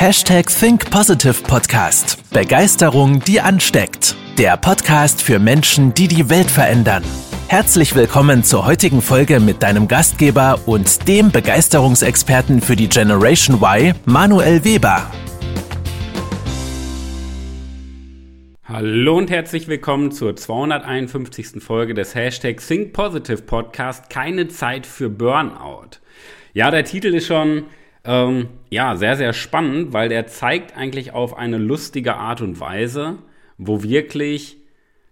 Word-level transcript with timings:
Hashtag 0.00 0.46
Think 0.46 0.88
Positive 0.92 1.42
Podcast. 1.42 2.22
Begeisterung, 2.32 3.18
die 3.18 3.40
ansteckt. 3.40 4.14
Der 4.38 4.56
Podcast 4.56 5.20
für 5.20 5.40
Menschen, 5.40 5.92
die 5.92 6.06
die 6.06 6.30
Welt 6.30 6.48
verändern. 6.48 7.02
Herzlich 7.48 7.96
willkommen 7.96 8.44
zur 8.44 8.64
heutigen 8.64 9.02
Folge 9.02 9.40
mit 9.40 9.60
deinem 9.60 9.88
Gastgeber 9.88 10.60
und 10.66 11.08
dem 11.08 11.32
Begeisterungsexperten 11.32 12.60
für 12.60 12.76
die 12.76 12.88
Generation 12.88 13.56
Y, 13.60 13.92
Manuel 14.04 14.64
Weber. 14.64 15.10
Hallo 18.66 19.18
und 19.18 19.30
herzlich 19.30 19.66
willkommen 19.66 20.12
zur 20.12 20.36
251. 20.36 21.60
Folge 21.60 21.94
des 21.94 22.14
Hashtag 22.14 22.64
Think 22.64 22.92
Positive 22.92 23.42
Podcast. 23.42 24.10
Keine 24.10 24.46
Zeit 24.46 24.86
für 24.86 25.10
Burnout. 25.10 25.98
Ja, 26.52 26.70
der 26.70 26.84
Titel 26.84 27.14
ist 27.14 27.26
schon 27.26 27.64
ähm, 28.08 28.48
ja, 28.70 28.96
sehr, 28.96 29.16
sehr 29.16 29.34
spannend, 29.34 29.92
weil 29.92 30.08
der 30.08 30.26
zeigt 30.26 30.74
eigentlich 30.74 31.12
auf 31.12 31.36
eine 31.36 31.58
lustige 31.58 32.14
Art 32.14 32.40
und 32.40 32.58
Weise, 32.58 33.18
wo 33.58 33.82
wirklich, 33.82 34.56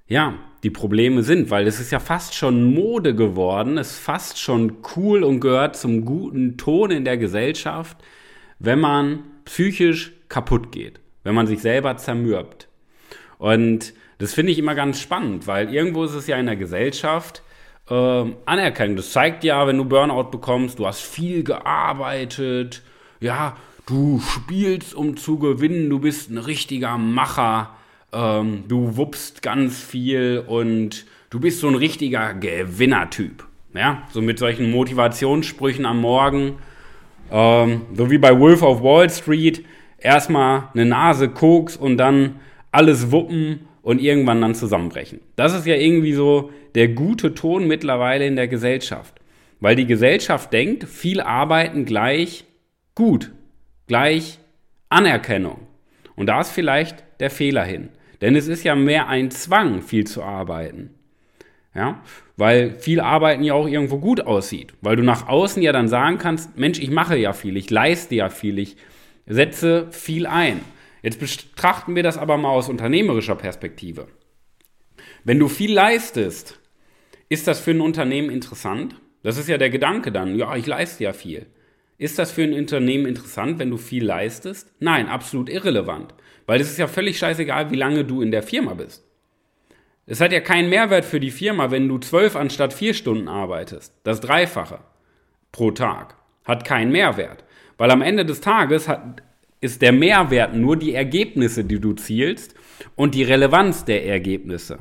ja, 0.09 0.35
die 0.63 0.71
Probleme 0.71 1.23
sind, 1.23 1.51
weil 1.51 1.67
es 1.67 1.79
ist 1.79 1.93
ja 1.93 2.01
fast 2.01 2.35
schon 2.35 2.73
Mode 2.73 3.15
geworden, 3.15 3.77
ist 3.77 3.99
fast 3.99 4.41
schon 4.41 4.79
cool 4.97 5.25
und 5.25 5.41
gehört 5.41 5.77
zum 5.77 6.07
guten 6.07 6.57
Ton 6.57 6.91
in 6.91 7.05
der 7.05 7.19
Gesellschaft, 7.19 7.99
wenn 8.59 8.81
man 8.81 9.25
psychisch 9.45 10.15
kaputt 10.31 10.73
geht, 10.73 10.99
wenn 11.23 11.35
man 11.35 11.47
sich 11.47 11.61
selber 11.61 11.99
zermürbt. 11.99 12.69
Und 13.37 13.93
das 14.17 14.33
finde 14.33 14.53
ich 14.53 14.59
immer 14.59 14.75
ganz 14.75 14.99
spannend, 14.99 15.47
weil 15.47 15.73
irgendwo 15.73 16.05
ist 16.05 16.15
es 16.15 16.27
ja 16.29 16.39
in 16.39 16.47
der 16.47 16.57
Gesellschaft 16.57 17.43
äh, 17.91 18.25
anerkennen. 18.45 18.97
Das 18.97 19.13
zeigt 19.13 19.45
ja, 19.45 19.67
wenn 19.67 19.79
du 19.79 19.85
Burnout 19.85 20.31
bekommst, 20.31 20.79
du 20.79 20.87
hast 20.87 21.03
viel 21.03 21.45
gearbeitet, 21.45 22.83
ja, 23.21 23.57
du 23.87 24.21
spielst, 24.21 24.95
um 24.95 25.17
zu 25.17 25.39
gewinnen, 25.39 25.89
du 25.89 26.01
bist 26.01 26.31
ein 26.31 26.39
richtiger 26.39 26.99
Macher, 26.99 27.71
ähm, 28.13 28.65
du 28.69 28.97
wuppst 28.97 29.43
ganz 29.43 29.81
viel 29.81 30.45
und 30.47 31.07
du 31.31 31.41
bist 31.41 31.61
so 31.61 31.69
ein 31.69 31.75
richtiger 31.75 32.35
Gewinnertyp. 32.35 33.45
Ja, 33.75 34.03
so 34.11 34.23
mit 34.23 34.39
solchen 34.39 34.71
Motivationssprüchen 34.71 35.85
am 35.85 36.01
Morgen, 36.01 36.55
ähm, 37.31 37.83
so 37.95 38.11
wie 38.11 38.19
bei 38.19 38.39
Wolf 38.39 38.63
of 38.63 38.83
Wall 38.83 39.11
Street, 39.11 39.65
erstmal 39.99 40.69
eine 40.73 40.87
Nase 40.87 41.29
Koks 41.29 41.77
und 41.77 41.99
dann 41.99 42.37
alles 42.73 43.11
wuppen 43.13 43.69
und 43.87 44.01
irgendwann 44.01 44.41
dann 44.41 44.57
zusammenbrechen. 44.57 45.21
Das 45.37 45.55
ist 45.55 45.65
ja 45.65 45.77
irgendwie 45.77 46.13
so 46.13 46.51
der 46.75 46.89
gute 46.89 47.35
Ton 47.35 47.69
mittlerweile 47.69 48.27
in 48.27 48.35
der 48.35 48.49
Gesellschaft. 48.49 49.15
Weil 49.61 49.77
die 49.77 49.87
Gesellschaft 49.87 50.53
denkt, 50.53 50.89
viel 50.89 51.21
arbeiten 51.21 51.85
gleich 51.85 52.47
gut, 52.97 53.31
gleich 53.87 54.41
Anerkennung. 54.89 55.69
Und 56.17 56.27
da 56.27 56.41
ist 56.41 56.51
vielleicht 56.51 57.05
der 57.21 57.31
Fehler 57.31 57.63
hin. 57.63 57.91
Denn 58.21 58.35
es 58.35 58.49
ist 58.49 58.65
ja 58.65 58.75
mehr 58.75 59.07
ein 59.07 59.31
Zwang, 59.31 59.83
viel 59.83 60.05
zu 60.05 60.25
arbeiten. 60.25 60.91
Ja, 61.73 62.03
weil 62.37 62.73
viel 62.81 62.99
Arbeiten 62.99 63.45
ja 63.45 63.55
auch 63.55 63.69
irgendwo 63.69 63.99
gut 63.99 64.21
aussieht. 64.21 64.75
Weil 64.81 64.97
du 64.97 65.05
nach 65.05 65.29
außen 65.29 65.63
ja 65.63 65.71
dann 65.71 65.87
sagen 65.87 66.19
kannst, 66.19 66.59
Mensch, 66.59 66.81
ich 66.81 66.91
mache 66.91 67.17
ja 67.17 67.33
viel, 67.33 67.57
ich 67.57 67.71
leiste 67.71 68.17
ja 68.17 68.31
viel, 68.31 68.59
ich 68.59 68.77
setze 69.29 69.87
viel 69.93 70.27
ein. 70.27 70.61
Jetzt 71.07 71.21
betrachten 71.21 71.95
wir 71.95 72.03
das 72.03 72.19
aber 72.19 72.37
mal 72.37 72.49
aus 72.49 72.69
unternehmerischer 72.69 73.37
Perspektive. 73.37 74.09
Wenn 75.23 75.39
du 75.39 75.47
viel 75.47 75.73
leistest, 75.73 76.59
ist 77.29 77.47
das 77.47 77.61
für 77.61 77.71
ein 77.71 77.81
Unternehmen 77.81 78.29
interessant? 78.29 78.97
Das 79.23 79.37
ist 79.37 79.49
ja 79.49 79.57
der 79.57 79.71
Gedanke 79.71 80.11
dann, 80.11 80.35
ja, 80.35 80.57
ich 80.57 80.67
leiste 80.67 81.05
ja 81.05 81.13
viel. 81.13 81.47
Ist 81.97 82.19
das 82.19 82.33
für 82.33 82.43
ein 82.43 82.53
Unternehmen 82.53 83.07
interessant, 83.07 83.61
wenn 83.61 83.71
du 83.71 83.77
viel 83.77 84.05
leistest? 84.05 84.73
Nein, 84.81 85.09
absolut 85.09 85.49
irrelevant. 85.49 86.13
Weil 86.45 86.61
es 86.61 86.73
ist 86.73 86.79
ja 86.79 86.89
völlig 86.89 87.21
scheißegal, 87.21 87.71
wie 87.71 87.77
lange 87.77 88.05
du 88.05 88.21
in 88.21 88.33
der 88.33 88.43
Firma 88.43 88.75
bist. 88.75 89.07
Es 90.07 90.21
hat 90.21 90.33
ja 90.33 90.41
keinen 90.41 90.71
Mehrwert 90.71 91.05
für 91.05 91.21
die 91.21 91.31
Firma, 91.31 91.71
wenn 91.71 91.87
du 91.89 91.99
zwölf 91.99 92.35
anstatt 92.35 92.73
vier 92.73 92.95
Stunden 92.95 93.29
arbeitest. 93.29 93.95
Das 94.03 94.21
Dreifache 94.21 94.81
pro 95.53 95.71
Tag. 95.71 96.17
Hat 96.45 96.65
keinen 96.65 96.91
Mehrwert. 96.91 97.45
Weil 97.79 97.93
am 97.93 98.03
Ende 98.03 98.25
des 98.25 98.41
Tages 98.41 98.89
hat, 98.89 99.23
ist 99.61 99.83
der 99.83 99.93
Mehrwert 99.93 100.55
nur 100.55 100.77
die 100.77 100.95
Ergebnisse, 100.95 101.65
die 101.65 101.81
du 101.81 101.95
zielst 101.95 102.55
und 102.95 103.15
die 103.15 103.23
Relevanz 103.23 103.85
der 103.85 104.07
Ergebnisse. 104.07 104.79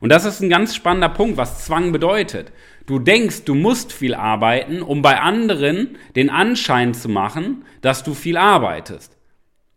Und 0.00 0.10
das 0.10 0.24
ist 0.24 0.40
ein 0.40 0.48
ganz 0.48 0.74
spannender 0.74 1.08
Punkt, 1.08 1.36
was 1.36 1.64
Zwang 1.64 1.92
bedeutet. 1.92 2.52
Du 2.86 2.98
denkst, 2.98 3.44
du 3.44 3.54
musst 3.54 3.92
viel 3.92 4.14
arbeiten, 4.14 4.80
um 4.80 5.02
bei 5.02 5.20
anderen 5.20 5.98
den 6.14 6.30
Anschein 6.30 6.94
zu 6.94 7.08
machen, 7.08 7.64
dass 7.80 8.04
du 8.04 8.14
viel 8.14 8.36
arbeitest. 8.36 9.16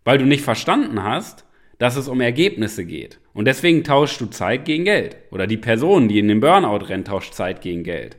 Weil 0.04 0.18
du 0.18 0.26
nicht 0.26 0.44
verstanden 0.44 1.04
hast, 1.04 1.46
dass 1.78 1.96
es 1.96 2.08
um 2.08 2.22
Ergebnisse 2.22 2.86
geht. 2.86 3.20
Und 3.34 3.46
deswegen 3.46 3.84
tauschst 3.84 4.22
du 4.22 4.28
Zeit 4.28 4.66
gegen 4.66 4.86
Geld. 4.86 5.18
Oder 5.32 5.48
die 5.48 5.58
Person, 5.58 6.08
die 6.08 6.20
in 6.20 6.28
den 6.28 6.40
Burnout 6.40 6.86
rennt, 6.86 7.08
tauscht 7.08 7.34
Zeit 7.34 7.62
gegen 7.62 7.84
Geld. 7.84 8.18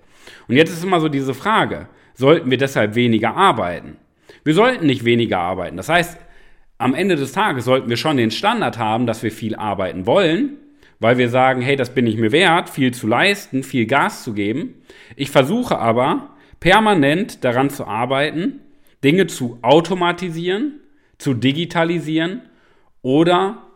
Und 0.49 0.57
jetzt 0.57 0.73
ist 0.73 0.85
immer 0.85 1.01
so 1.01 1.09
diese 1.09 1.35
Frage, 1.35 1.89
sollten 2.15 2.51
wir 2.51 2.59
deshalb 2.59 2.95
weniger 2.95 3.37
arbeiten? 3.37 3.97
Wir 4.45 4.55
sollten 4.55 4.87
nicht 4.87 5.05
weniger 5.05 5.39
arbeiten. 5.39 5.77
Das 5.77 5.89
heißt, 5.89 6.19
am 6.79 6.95
Ende 6.95 7.17
des 7.17 7.33
Tages 7.33 7.65
sollten 7.65 7.89
wir 7.89 7.97
schon 7.97 8.17
den 8.17 8.31
Standard 8.31 8.79
haben, 8.79 9.07
dass 9.07 9.23
wir 9.23 9.31
viel 9.31 9.55
arbeiten 9.55 10.07
wollen, 10.07 10.59
weil 10.99 11.19
wir 11.19 11.29
sagen, 11.29 11.63
hey, 11.63 11.77
das 11.77 11.95
bin 11.95 12.07
ich 12.07 12.17
mir 12.17 12.33
wert, 12.33 12.71
viel 12.71 12.93
zu 12.93 13.07
leisten, 13.07 13.63
viel 13.63 13.87
Gas 13.87 14.25
zu 14.25 14.35
geben. 14.35 14.75
Ich 15.15 15.31
versuche 15.31 15.79
aber 15.79 16.31
permanent 16.61 17.45
daran 17.45 17.71
zu 17.71 17.87
arbeiten, 17.87 18.61
Dinge 19.05 19.27
zu 19.27 19.59
automatisieren, 19.63 20.81
zu 21.19 21.35
digitalisieren 21.35 22.43
oder 23.03 23.67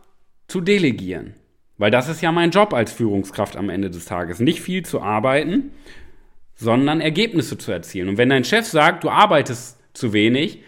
zu 0.49 0.61
delegieren. 0.61 1.35
Weil 1.79 1.91
das 1.91 2.09
ist 2.09 2.23
ja 2.23 2.33
mein 2.33 2.51
Job 2.51 2.73
als 2.73 2.93
Führungskraft 2.93 3.57
am 3.57 3.69
Ende 3.69 3.91
des 3.91 4.07
Tages. 4.07 4.41
Nicht 4.41 4.61
viel 4.61 4.85
zu 4.85 5.03
arbeiten, 5.03 5.73
sondern 6.55 7.01
Ergebnisse 7.01 7.59
zu 7.59 7.71
erzielen. 7.71 8.09
Und 8.09 8.19
wenn 8.19 8.31
dein 8.31 8.45
Chef 8.45 8.67
sagt, 8.67 9.05
du 9.05 9.11
arbeitest 9.11 9.79
zu 9.97 10.13
wenig, 10.13 10.61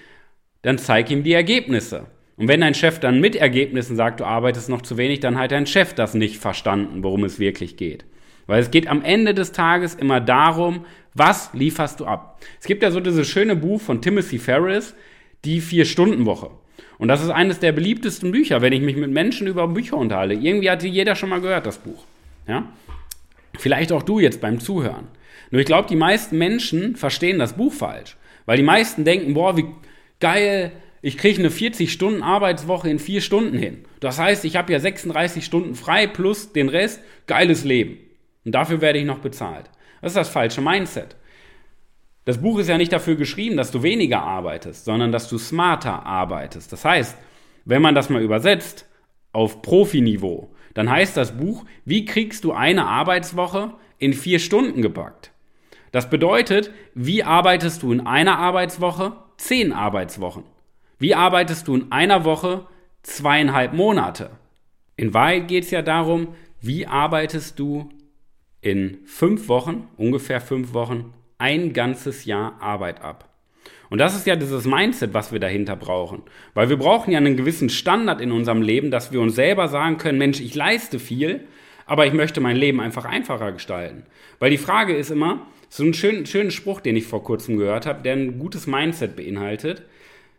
dann 0.63 0.79
zeig 0.79 1.11
ihm 1.11 1.23
die 1.23 1.33
Ergebnisse. 1.33 2.07
Und 2.37 2.49
wenn 2.49 2.61
dein 2.61 2.75
Chef 2.75 3.01
dann 3.01 3.21
mit 3.21 3.37
Ergebnissen 3.37 3.97
sagt, 3.97 4.21
du 4.21 4.25
arbeitest 4.25 4.69
noch 4.69 4.83
zu 4.83 4.97
wenig, 4.97 5.21
dann 5.21 5.39
hat 5.39 5.51
dein 5.51 5.67
Chef 5.67 5.95
das 5.95 6.15
nicht 6.15 6.39
verstanden, 6.39 7.03
worum 7.03 7.25
es 7.25 7.39
wirklich 7.39 7.77
geht. 7.77 8.05
Weil 8.47 8.61
es 8.61 8.71
geht 8.71 8.87
am 8.87 9.03
Ende 9.03 9.35
des 9.35 9.53
Tages 9.53 9.95
immer 9.95 10.21
darum, 10.21 10.87
was 11.15 11.51
lieferst 11.53 12.01
du 12.01 12.07
ab. 12.07 12.41
Es 12.61 12.67
gibt 12.67 12.83
ja 12.83 12.91
so 12.91 13.01
dieses 13.01 13.29
schöne 13.29 13.57
Buch 13.57 13.81
von 13.81 14.01
Timothy 14.01 14.39
Ferris, 14.39 14.95
die 15.45 15.61
Vier-Stunden-Woche. 15.61 16.51
Und 16.99 17.09
das 17.09 17.23
ist 17.23 17.31
eines 17.31 17.61
der 17.61 17.73
beliebtesten 17.73 18.33
Bücher, 18.33 18.63
wenn 18.63 18.73
ich 18.73 18.81
mich 18.81 18.97
mit 18.97 19.11
Menschen 19.11 19.47
über 19.47 19.67
Bücher 19.69 19.97
unterhalte. 19.97 20.35
Irgendwie 20.35 20.71
hat 20.71 20.83
jeder 20.83 21.15
schon 21.15 21.29
mal 21.29 21.41
gehört, 21.41 21.67
das 21.67 21.79
Buch. 21.79 22.05
Ja? 22.47 22.73
Vielleicht 23.59 23.93
auch 23.93 24.03
du 24.03 24.21
jetzt 24.21 24.41
beim 24.41 24.61
Zuhören. 24.61 25.09
Nur 25.51 25.61
ich 25.61 25.67
glaube, 25.67 25.89
die 25.89 25.97
meisten 25.97 26.39
Menschen 26.39 26.97
verstehen 26.97 27.39
das 27.39 27.57
Buch 27.57 27.73
falsch. 27.73 28.17
Weil 28.49 28.57
die 28.57 28.63
meisten 28.63 29.05
denken, 29.05 29.35
boah, 29.35 29.59
wie 29.59 29.67
geil, 30.21 30.73
ich 31.03 31.19
kriege 31.19 31.39
eine 31.39 31.51
40-Stunden-Arbeitswoche 31.51 32.89
in 32.89 32.99
vier 32.99 33.21
Stunden 33.21 33.59
hin. 33.59 33.85
Das 34.01 34.19
heißt, 34.19 34.47
ich 34.47 34.57
habe 34.57 34.73
ja 34.73 34.81
36 34.81 35.45
Stunden 35.45 35.75
frei 35.75 36.07
plus 36.07 36.55
den 36.55 36.71
Rest, 36.71 37.03
geiles 37.27 37.65
Leben. 37.65 37.99
Und 38.47 38.53
dafür 38.53 38.81
werde 38.81 39.01
ich 39.01 39.05
noch 39.05 39.19
bezahlt. 39.19 39.67
Das 40.01 40.13
ist 40.13 40.17
das 40.17 40.31
falsche 40.31 40.63
Mindset. 40.63 41.17
Das 42.25 42.41
Buch 42.41 42.59
ist 42.59 42.71
ja 42.71 42.79
nicht 42.79 42.91
dafür 42.91 43.17
geschrieben, 43.17 43.59
dass 43.59 43.71
du 43.71 43.83
weniger 43.83 44.23
arbeitest, 44.23 44.87
sondern 44.87 45.13
dass 45.13 45.29
du 45.29 45.37
smarter 45.37 46.07
arbeitest. 46.07 46.73
Das 46.73 46.87
heißt, 46.87 47.19
wenn 47.67 47.83
man 47.83 47.95
das 47.95 48.09
mal 48.09 48.23
übersetzt 48.23 48.87
auf 49.33 49.61
Profiniveau, 49.61 50.55
dann 50.73 50.89
heißt 50.89 51.19
das 51.19 51.37
Buch, 51.37 51.67
wie 51.85 52.07
kriegst 52.07 52.45
du 52.45 52.53
eine 52.53 52.87
Arbeitswoche 52.87 53.75
in 53.99 54.15
vier 54.15 54.39
Stunden 54.39 54.81
gepackt? 54.81 55.33
Das 55.93 56.11
bedeutet, 56.11 56.71
wie 56.95 57.25
arbeitest 57.25 57.83
du 57.83 57.93
in 57.93 58.07
einer 58.07 58.39
Arbeitswoche? 58.39 59.13
Zehn 59.37 59.73
Arbeitswochen. 59.73 60.45
Wie 60.99 61.15
arbeitest 61.15 61.69
du 61.69 61.77
in 61.77 61.93
einer 61.93 62.25
Woche? 62.25 62.67
Zweieinhalb 63.03 63.73
Monate. 63.73 64.31
In 64.97 65.15
Wahrheit 65.15 65.49
geht 65.49 65.65
es 65.65 65.71
ja 65.71 65.83
darum, 65.83 66.35
wie 66.61 66.87
arbeitest 66.87 67.59
du 67.59 67.89
in 68.61 68.99
fünf 69.07 69.49
Wochen, 69.49 69.89
ungefähr 69.97 70.41
fünf 70.41 70.75
Wochen, 70.75 71.15
ein 71.39 71.73
ganzes 71.73 72.25
Jahr 72.25 72.61
Arbeit 72.61 73.01
ab. 73.01 73.29
Und 73.91 73.99
das 73.99 74.15
ist 74.15 74.27
ja 74.27 74.37
dieses 74.37 74.67
Mindset, 74.67 75.15
was 75.15 75.33
wir 75.33 75.41
dahinter 75.41 75.77
brauchen. 75.77 76.23
Weil 76.53 76.69
wir 76.69 76.77
brauchen 76.77 77.13
ja 77.13 77.19
einen 77.19 77.37
gewissen 77.37 77.71
Standard 77.71 78.21
in 78.21 78.33
unserem 78.33 78.61
Leben, 78.61 78.91
dass 78.91 79.13
wir 79.13 79.21
uns 79.21 79.35
selber 79.35 79.69
sagen 79.69 79.97
können, 79.97 80.19
Mensch, 80.19 80.41
ich 80.41 80.55
leiste 80.55 80.99
viel, 80.99 81.47
aber 81.87 82.07
ich 82.07 82.13
möchte 82.13 82.41
mein 82.41 82.57
Leben 82.57 82.81
einfach 82.81 83.07
einfacher 83.07 83.53
gestalten. 83.53 84.05
Weil 84.41 84.51
die 84.51 84.59
Frage 84.59 84.95
ist 84.95 85.11
immer, 85.11 85.47
so 85.69 85.85
ein 85.85 85.95
schön, 85.95 86.27
schönen 86.27 86.51
Spruch, 86.51 86.81
den 86.81 86.97
ich 86.97 87.07
vor 87.07 87.23
kurzem 87.23 87.57
gehört 87.59 87.87
habe, 87.87 88.03
der 88.03 88.15
ein 88.15 88.39
gutes 88.39 88.67
Mindset 88.67 89.17
beinhaltet. 89.17 89.83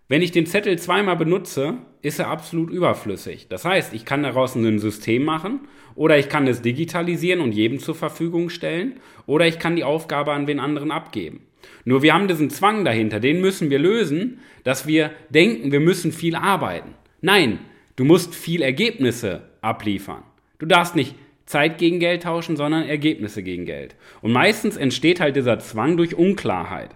Wenn 0.07 0.23
ich 0.23 0.31
den 0.31 0.47
Zettel 0.47 0.79
zweimal 0.79 1.17
benutze, 1.17 1.77
ist 2.01 2.17
er 2.17 2.29
absolut 2.29 2.71
überflüssig. 2.71 3.47
Das 3.47 3.63
heißt, 3.63 3.93
ich 3.93 4.05
kann 4.05 4.23
daraus 4.23 4.55
ein 4.55 4.79
System 4.79 5.23
machen 5.23 5.67
oder 5.93 6.17
ich 6.17 6.29
kann 6.29 6.47
es 6.47 6.63
digitalisieren 6.63 7.41
und 7.41 7.51
jedem 7.51 7.79
zur 7.79 7.93
Verfügung 7.93 8.49
stellen 8.49 8.99
oder 9.27 9.45
ich 9.45 9.59
kann 9.59 9.75
die 9.75 9.83
Aufgabe 9.83 10.33
an 10.33 10.47
wen 10.47 10.59
anderen 10.59 10.91
abgeben. 10.91 11.41
Nur 11.85 12.01
wir 12.01 12.13
haben 12.13 12.27
diesen 12.27 12.49
Zwang 12.49 12.85
dahinter, 12.85 13.19
den 13.19 13.39
müssen 13.39 13.69
wir 13.69 13.79
lösen, 13.79 14.39
dass 14.63 14.87
wir 14.87 15.11
denken, 15.29 15.71
wir 15.71 15.79
müssen 15.79 16.11
viel 16.11 16.35
arbeiten. 16.35 16.95
Nein, 17.21 17.59
du 17.95 18.03
musst 18.03 18.33
viel 18.33 18.61
Ergebnisse 18.61 19.43
abliefern. 19.61 20.23
Du 20.57 20.65
darfst 20.65 20.95
nicht 20.95 21.15
Zeit 21.49 21.79
gegen 21.79 21.99
Geld 21.99 22.23
tauschen, 22.23 22.55
sondern 22.55 22.87
Ergebnisse 22.87 23.41
gegen 23.41 23.65
Geld. 23.65 23.95
Und 24.21 24.31
meistens 24.31 24.77
entsteht 24.77 25.19
halt 25.19 25.35
dieser 25.35 25.57
Zwang 25.57 25.97
durch 25.97 26.13
Unklarheit, 26.13 26.91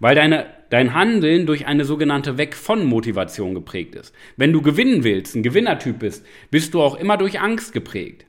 weil 0.00 0.14
deine, 0.14 0.44
dein 0.68 0.92
Handeln 0.92 1.46
durch 1.46 1.66
eine 1.66 1.86
sogenannte 1.86 2.36
Weg 2.36 2.54
von 2.56 2.84
Motivation 2.84 3.54
geprägt 3.54 3.94
ist. 3.94 4.14
Wenn 4.36 4.52
du 4.52 4.60
gewinnen 4.60 5.02
willst, 5.02 5.34
ein 5.34 5.42
Gewinnertyp 5.42 5.98
bist, 5.98 6.26
bist 6.50 6.74
du 6.74 6.82
auch 6.82 7.00
immer 7.00 7.16
durch 7.16 7.40
Angst 7.40 7.72
geprägt. 7.72 8.26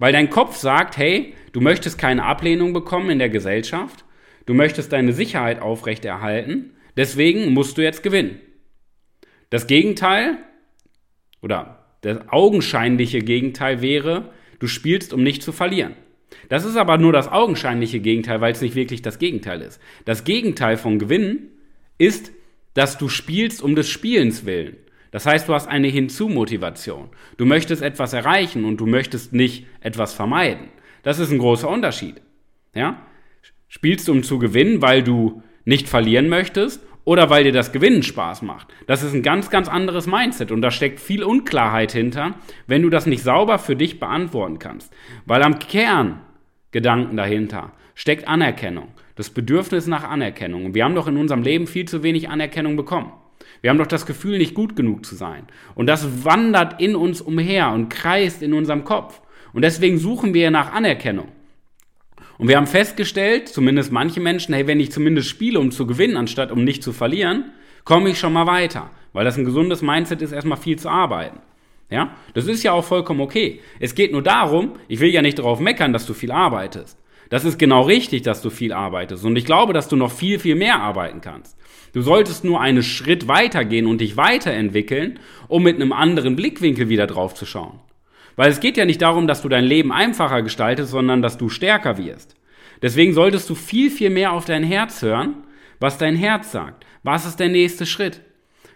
Weil 0.00 0.12
dein 0.12 0.30
Kopf 0.30 0.56
sagt, 0.56 0.96
hey, 0.96 1.34
du 1.52 1.60
möchtest 1.60 1.96
keine 1.96 2.24
Ablehnung 2.24 2.72
bekommen 2.72 3.10
in 3.10 3.20
der 3.20 3.28
Gesellschaft, 3.28 4.04
du 4.46 4.54
möchtest 4.54 4.92
deine 4.92 5.12
Sicherheit 5.12 5.62
aufrechterhalten, 5.62 6.72
deswegen 6.96 7.52
musst 7.52 7.78
du 7.78 7.82
jetzt 7.82 8.02
gewinnen. 8.02 8.40
Das 9.50 9.68
Gegenteil 9.68 10.38
oder 11.40 11.84
das 12.00 12.18
augenscheinliche 12.30 13.20
Gegenteil 13.20 13.80
wäre, 13.80 14.32
du 14.58 14.66
spielst, 14.66 15.12
um 15.12 15.22
nicht 15.22 15.42
zu 15.42 15.52
verlieren. 15.52 15.94
Das 16.48 16.64
ist 16.64 16.76
aber 16.76 16.98
nur 16.98 17.12
das 17.12 17.28
augenscheinliche 17.28 18.00
Gegenteil, 18.00 18.40
weil 18.40 18.52
es 18.52 18.60
nicht 18.60 18.74
wirklich 18.74 19.02
das 19.02 19.18
Gegenteil 19.18 19.62
ist. 19.62 19.80
Das 20.04 20.24
Gegenteil 20.24 20.76
von 20.76 20.98
Gewinnen 20.98 21.50
ist, 21.98 22.32
dass 22.74 22.98
du 22.98 23.08
spielst 23.08 23.62
um 23.62 23.74
des 23.74 23.88
Spielens 23.88 24.44
willen. 24.44 24.76
Das 25.10 25.26
heißt, 25.26 25.48
du 25.48 25.54
hast 25.54 25.68
eine 25.68 25.86
Hinzu-Motivation. 25.86 27.08
Du 27.36 27.46
möchtest 27.46 27.82
etwas 27.82 28.12
erreichen 28.12 28.64
und 28.64 28.78
du 28.78 28.86
möchtest 28.86 29.32
nicht 29.32 29.66
etwas 29.80 30.12
vermeiden. 30.12 30.68
Das 31.04 31.20
ist 31.20 31.30
ein 31.30 31.38
großer 31.38 31.68
Unterschied. 31.68 32.20
Ja? 32.74 33.06
Spielst 33.68 34.08
du 34.08 34.12
um 34.12 34.24
zu 34.24 34.40
gewinnen, 34.40 34.82
weil 34.82 35.02
du 35.04 35.42
nicht 35.64 35.88
verlieren 35.88 36.28
möchtest 36.28 36.80
oder 37.04 37.30
weil 37.30 37.44
dir 37.44 37.52
das 37.52 37.72
Gewinnen 37.72 38.02
Spaß 38.02 38.42
macht. 38.42 38.68
Das 38.86 39.02
ist 39.02 39.14
ein 39.14 39.22
ganz, 39.22 39.50
ganz 39.50 39.68
anderes 39.68 40.06
Mindset 40.06 40.50
und 40.50 40.62
da 40.62 40.70
steckt 40.70 41.00
viel 41.00 41.22
Unklarheit 41.22 41.92
hinter, 41.92 42.34
wenn 42.66 42.82
du 42.82 42.90
das 42.90 43.06
nicht 43.06 43.22
sauber 43.22 43.58
für 43.58 43.76
dich 43.76 44.00
beantworten 44.00 44.58
kannst. 44.58 44.92
Weil 45.26 45.42
am 45.42 45.58
Kerngedanken 45.58 47.16
dahinter 47.16 47.72
steckt 47.94 48.26
Anerkennung, 48.26 48.88
das 49.16 49.30
Bedürfnis 49.30 49.86
nach 49.86 50.04
Anerkennung. 50.04 50.64
Und 50.66 50.74
wir 50.74 50.84
haben 50.84 50.94
doch 50.94 51.06
in 51.06 51.16
unserem 51.16 51.42
Leben 51.42 51.66
viel 51.66 51.86
zu 51.86 52.02
wenig 52.02 52.28
Anerkennung 52.28 52.76
bekommen. 52.76 53.12
Wir 53.60 53.70
haben 53.70 53.78
doch 53.78 53.86
das 53.86 54.06
Gefühl, 54.06 54.38
nicht 54.38 54.54
gut 54.54 54.76
genug 54.76 55.06
zu 55.06 55.14
sein. 55.14 55.46
Und 55.74 55.86
das 55.86 56.24
wandert 56.24 56.80
in 56.80 56.96
uns 56.96 57.20
umher 57.20 57.70
und 57.70 57.88
kreist 57.88 58.42
in 58.42 58.52
unserem 58.52 58.84
Kopf. 58.84 59.20
Und 59.52 59.62
deswegen 59.62 59.98
suchen 59.98 60.34
wir 60.34 60.50
nach 60.50 60.72
Anerkennung. 60.72 61.28
Und 62.38 62.48
wir 62.48 62.56
haben 62.56 62.66
festgestellt, 62.66 63.48
zumindest 63.48 63.92
manche 63.92 64.20
Menschen, 64.20 64.54
hey, 64.54 64.66
wenn 64.66 64.80
ich 64.80 64.92
zumindest 64.92 65.28
spiele, 65.28 65.60
um 65.60 65.70
zu 65.70 65.86
gewinnen, 65.86 66.16
anstatt 66.16 66.50
um 66.50 66.64
nicht 66.64 66.82
zu 66.82 66.92
verlieren, 66.92 67.52
komme 67.84 68.10
ich 68.10 68.18
schon 68.18 68.32
mal 68.32 68.46
weiter. 68.46 68.90
Weil 69.12 69.24
das 69.24 69.36
ein 69.36 69.44
gesundes 69.44 69.82
Mindset 69.82 70.22
ist, 70.22 70.32
erstmal 70.32 70.58
viel 70.58 70.78
zu 70.78 70.88
arbeiten. 70.88 71.38
Ja, 71.90 72.16
das 72.32 72.46
ist 72.46 72.62
ja 72.62 72.72
auch 72.72 72.84
vollkommen 72.84 73.20
okay. 73.20 73.60
Es 73.78 73.94
geht 73.94 74.10
nur 74.10 74.22
darum, 74.22 74.72
ich 74.88 75.00
will 75.00 75.10
ja 75.10 75.22
nicht 75.22 75.38
darauf 75.38 75.60
meckern, 75.60 75.92
dass 75.92 76.06
du 76.06 76.14
viel 76.14 76.32
arbeitest. 76.32 76.98
Das 77.30 77.44
ist 77.44 77.58
genau 77.58 77.82
richtig, 77.82 78.22
dass 78.22 78.42
du 78.42 78.50
viel 78.50 78.72
arbeitest. 78.72 79.24
Und 79.24 79.36
ich 79.36 79.44
glaube, 79.44 79.72
dass 79.72 79.88
du 79.88 79.96
noch 79.96 80.10
viel, 80.10 80.38
viel 80.38 80.56
mehr 80.56 80.80
arbeiten 80.80 81.20
kannst. 81.20 81.56
Du 81.92 82.02
solltest 82.02 82.44
nur 82.44 82.60
einen 82.60 82.82
Schritt 82.82 83.28
weitergehen 83.28 83.86
und 83.86 84.00
dich 84.00 84.16
weiterentwickeln, 84.16 85.20
um 85.46 85.62
mit 85.62 85.76
einem 85.76 85.92
anderen 85.92 86.36
Blickwinkel 86.36 86.88
wieder 86.88 87.06
drauf 87.06 87.34
zu 87.34 87.46
schauen. 87.46 87.78
Weil 88.36 88.50
es 88.50 88.60
geht 88.60 88.76
ja 88.76 88.84
nicht 88.84 89.02
darum, 89.02 89.26
dass 89.26 89.42
du 89.42 89.48
dein 89.48 89.64
Leben 89.64 89.92
einfacher 89.92 90.42
gestaltest, 90.42 90.90
sondern 90.90 91.22
dass 91.22 91.38
du 91.38 91.48
stärker 91.48 91.98
wirst. 91.98 92.34
Deswegen 92.82 93.14
solltest 93.14 93.48
du 93.48 93.54
viel, 93.54 93.90
viel 93.90 94.10
mehr 94.10 94.32
auf 94.32 94.44
dein 94.44 94.64
Herz 94.64 95.02
hören, 95.02 95.44
was 95.80 95.98
dein 95.98 96.16
Herz 96.16 96.52
sagt. 96.52 96.84
Was 97.02 97.26
ist 97.26 97.38
der 97.38 97.48
nächste 97.48 97.86
Schritt? 97.86 98.20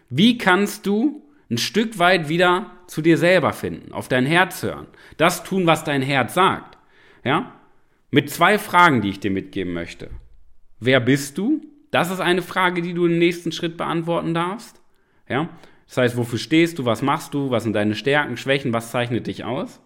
Wie 0.08 0.38
kannst 0.38 0.86
du 0.86 1.22
ein 1.50 1.58
Stück 1.58 1.98
weit 1.98 2.28
wieder 2.28 2.70
zu 2.86 3.02
dir 3.02 3.18
selber 3.18 3.52
finden, 3.52 3.92
auf 3.92 4.08
dein 4.08 4.26
Herz 4.26 4.62
hören, 4.62 4.86
das 5.16 5.44
tun, 5.44 5.66
was 5.66 5.84
dein 5.84 6.02
Herz 6.02 6.34
sagt? 6.34 6.78
Ja? 7.24 7.54
Mit 8.10 8.30
zwei 8.30 8.58
Fragen, 8.58 9.02
die 9.02 9.10
ich 9.10 9.20
dir 9.20 9.30
mitgeben 9.30 9.72
möchte. 9.72 10.10
Wer 10.80 11.00
bist 11.00 11.36
du? 11.38 11.60
Das 11.90 12.10
ist 12.10 12.20
eine 12.20 12.42
Frage, 12.42 12.82
die 12.82 12.94
du 12.94 13.06
im 13.06 13.18
nächsten 13.18 13.52
Schritt 13.52 13.76
beantworten 13.76 14.34
darfst. 14.34 14.80
Ja? 15.28 15.48
Das 15.88 15.96
heißt, 15.96 16.16
wofür 16.16 16.38
stehst 16.38 16.78
du, 16.78 16.84
was 16.84 17.02
machst 17.02 17.34
du, 17.34 17.50
was 17.50 17.64
sind 17.64 17.72
deine 17.72 17.94
Stärken, 17.94 18.36
Schwächen, 18.36 18.72
was 18.72 18.90
zeichnet 18.90 19.26
dich 19.26 19.44
aus? 19.44 19.80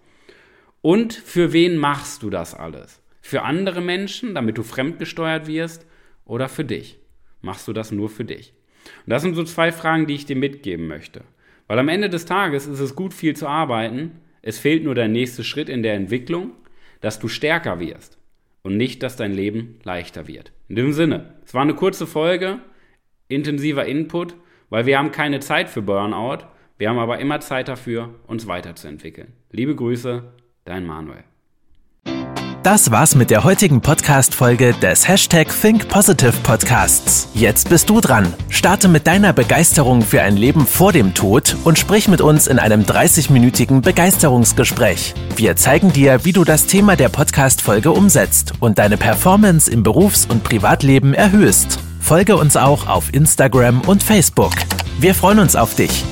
Und 0.80 1.14
für 1.14 1.52
wen 1.52 1.76
machst 1.76 2.22
du 2.22 2.30
das 2.30 2.54
alles? 2.54 3.00
Für 3.20 3.42
andere 3.42 3.80
Menschen, 3.80 4.34
damit 4.34 4.58
du 4.58 4.64
fremdgesteuert 4.64 5.46
wirst, 5.46 5.86
oder 6.24 6.48
für 6.48 6.64
dich? 6.64 6.98
Machst 7.40 7.68
du 7.68 7.72
das 7.72 7.92
nur 7.92 8.08
für 8.08 8.24
dich? 8.24 8.52
Und 9.06 9.10
das 9.10 9.22
sind 9.22 9.34
so 9.34 9.44
zwei 9.44 9.70
Fragen, 9.70 10.06
die 10.06 10.14
ich 10.14 10.26
dir 10.26 10.36
mitgeben 10.36 10.88
möchte. 10.88 11.22
Weil 11.68 11.78
am 11.78 11.88
Ende 11.88 12.08
des 12.08 12.24
Tages 12.24 12.66
ist 12.66 12.80
es 12.80 12.96
gut, 12.96 13.14
viel 13.14 13.36
zu 13.36 13.46
arbeiten. 13.46 14.20
Es 14.42 14.58
fehlt 14.58 14.84
nur 14.84 14.94
der 14.94 15.08
nächste 15.08 15.44
Schritt 15.44 15.68
in 15.68 15.82
der 15.82 15.94
Entwicklung, 15.94 16.50
dass 17.00 17.20
du 17.20 17.28
stärker 17.28 17.78
wirst 17.78 18.18
und 18.62 18.76
nicht, 18.76 19.02
dass 19.02 19.16
dein 19.16 19.32
Leben 19.32 19.78
leichter 19.84 20.26
wird. 20.26 20.52
In 20.68 20.76
dem 20.76 20.92
Sinne, 20.92 21.34
es 21.44 21.54
war 21.54 21.62
eine 21.62 21.74
kurze 21.74 22.06
Folge, 22.06 22.58
intensiver 23.28 23.86
Input 23.86 24.34
weil 24.72 24.86
wir 24.86 24.98
haben 24.98 25.12
keine 25.12 25.38
Zeit 25.40 25.68
für 25.68 25.82
Burnout, 25.82 26.46
wir 26.78 26.88
haben 26.88 26.98
aber 26.98 27.18
immer 27.18 27.40
Zeit 27.40 27.68
dafür, 27.68 28.08
uns 28.26 28.46
weiterzuentwickeln. 28.46 29.34
Liebe 29.50 29.76
Grüße, 29.76 30.24
dein 30.64 30.86
Manuel. 30.86 31.24
Das 32.62 32.90
war's 32.90 33.14
mit 33.14 33.28
der 33.30 33.44
heutigen 33.44 33.82
Podcast-Folge 33.82 34.72
des 34.72 35.06
Hashtag 35.06 35.48
Think 35.48 35.88
Podcasts. 35.88 37.28
Jetzt 37.34 37.68
bist 37.68 37.90
du 37.90 38.00
dran. 38.00 38.32
Starte 38.48 38.88
mit 38.88 39.06
deiner 39.06 39.34
Begeisterung 39.34 40.00
für 40.00 40.22
ein 40.22 40.38
Leben 40.38 40.64
vor 40.64 40.92
dem 40.92 41.12
Tod 41.12 41.54
und 41.64 41.78
sprich 41.78 42.08
mit 42.08 42.22
uns 42.22 42.46
in 42.46 42.58
einem 42.58 42.82
30-minütigen 42.82 43.82
Begeisterungsgespräch. 43.82 45.12
Wir 45.36 45.56
zeigen 45.56 45.92
dir, 45.92 46.24
wie 46.24 46.32
du 46.32 46.44
das 46.44 46.66
Thema 46.66 46.96
der 46.96 47.10
Podcast-Folge 47.10 47.90
umsetzt 47.90 48.54
und 48.60 48.78
deine 48.78 48.96
Performance 48.96 49.70
im 49.70 49.82
Berufs- 49.82 50.24
und 50.24 50.44
Privatleben 50.44 51.12
erhöhst. 51.12 51.78
Folge 52.02 52.36
uns 52.36 52.56
auch 52.56 52.88
auf 52.88 53.14
Instagram 53.14 53.80
und 53.82 54.02
Facebook. 54.02 54.52
Wir 54.98 55.14
freuen 55.14 55.38
uns 55.38 55.56
auf 55.56 55.74
dich. 55.76 56.04